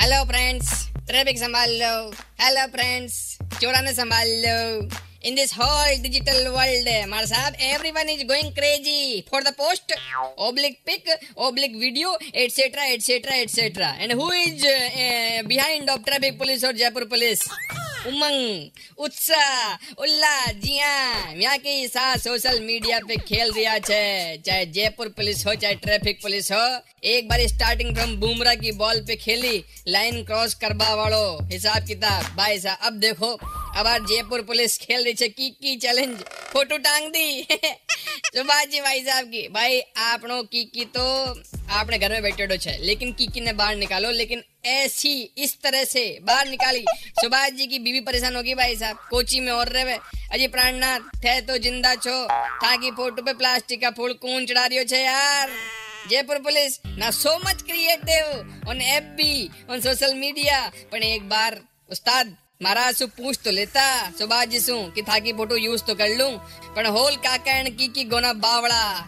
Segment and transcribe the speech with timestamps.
[0.00, 0.68] hello friends
[1.08, 1.90] traffic संभाल लो
[2.40, 3.16] hello friends
[3.60, 4.56] चोराने संभाल लो
[5.28, 9.94] in this whole digital world हमारे साहब every is going crazy for the post
[10.48, 11.14] oblique pic
[11.48, 14.66] oblique video etcetera etcetera etcetera and who is
[15.48, 17.44] behind of traffic police और Jaipur police
[18.09, 18.37] ઉમંગ
[19.05, 20.93] ઉત્સાહ ઉલ્લાસ જી હા
[21.35, 23.99] यहाँ की साथ सोशल मीडिया पे खेल रिया छे
[24.45, 26.63] चाहे जयपुर पुलिस हो चाहे ट्रैफिक पुलिस हो
[27.13, 29.55] एक बार स्टार्टिंग फ्रॉम बुमराह की बॉल पे खेली
[29.89, 33.31] लाइन क्रॉस करवा वालो हिसाब किताब भाई साहब अब देखो
[33.77, 36.15] अब आज जयपुर पुलिस खेल रही છે की की चैलेंज
[36.53, 37.27] फोटो टांग दी
[38.27, 41.03] सुभाषजी भाई साहब की भाई आपनो की की तो
[41.71, 46.03] आपने घर में बैठे छे लेकिन की ने बाहर निकालो लेकिन ऐसी इस तरह से
[46.23, 46.85] बाहर निकाली
[47.21, 49.97] सुभाष जी की बीवी परेशान होगी भाई साहब कोची में और रहे
[50.33, 52.23] अजी प्राणनाथ थे तो जिंदा छो
[52.61, 55.49] ताकि फोटो पे प्लास्टिक का फूल कौन चढ़ा रियो छे यार
[56.09, 61.53] जयपुर पुलिस ना so much creative on FB on social media પણ એક બાર
[61.89, 62.27] ઉસ્તાદ
[62.61, 66.39] મારા શું પૂછ તો લેતા સુભાષજી શું કે થાકી ફોટો યુઝ તો કરી લઉં
[66.75, 69.07] પણ હોલ કાકા એણ કી કી ગોના બાવળા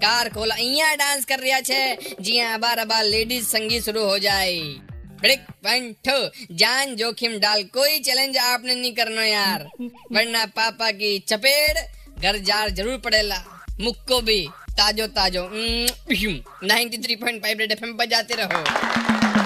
[0.00, 4.82] કાર ખોલા અહીંયા ડાન્સ કરી રહ્યા છે જ્યાં અબાર અબાર લેડીઝ સંગીત शुरू हो जाए
[5.22, 9.68] ब्रेक वन टू जान जोखिम डाल कोई चैलेंज आपने नहीं करना यार
[10.12, 11.76] वरना पापा की चपेट
[12.20, 13.44] घर जार जरूर पड़ेला
[13.80, 19.45] मुक्को भी ताजो ताजो 93.5 रेड एफएम बजाते रहो